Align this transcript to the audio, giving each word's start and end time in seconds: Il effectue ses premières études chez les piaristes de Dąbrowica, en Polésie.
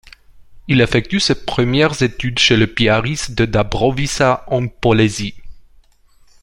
Il 0.67 0.81
effectue 0.81 1.19
ses 1.19 1.45
premières 1.45 2.01
études 2.01 2.39
chez 2.39 2.57
les 2.57 2.65
piaristes 2.65 3.33
de 3.33 3.45
Dąbrowica, 3.45 4.45
en 4.47 4.67
Polésie. 4.67 5.35